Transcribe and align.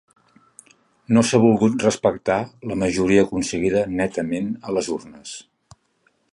No 1.17 1.23
s’ha 1.27 1.39
volgut 1.43 1.85
respectar 1.87 2.39
la 2.71 2.79
majoria 2.85 3.27
aconseguida 3.27 3.85
netament 4.01 4.51
a 4.71 4.77
les 4.79 4.93
urnes. 4.97 5.39